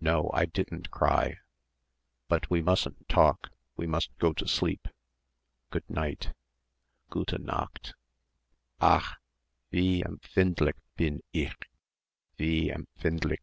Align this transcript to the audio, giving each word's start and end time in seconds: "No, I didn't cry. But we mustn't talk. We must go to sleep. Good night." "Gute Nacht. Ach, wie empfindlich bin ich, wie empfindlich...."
"No, 0.00 0.30
I 0.32 0.44
didn't 0.44 0.92
cry. 0.92 1.40
But 2.28 2.50
we 2.50 2.62
mustn't 2.62 3.08
talk. 3.08 3.48
We 3.76 3.84
must 3.84 4.16
go 4.18 4.32
to 4.32 4.46
sleep. 4.46 4.86
Good 5.70 5.82
night." 5.90 6.32
"Gute 7.10 7.40
Nacht. 7.42 7.94
Ach, 8.80 9.16
wie 9.72 10.02
empfindlich 10.04 10.76
bin 10.94 11.20
ich, 11.32 11.56
wie 12.38 12.70
empfindlich...." 12.70 13.42